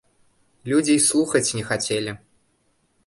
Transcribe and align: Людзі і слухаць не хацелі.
Людзі 0.71 0.93
і 0.99 1.03
слухаць 1.09 1.53
не 1.59 1.63
хацелі. 1.71 2.11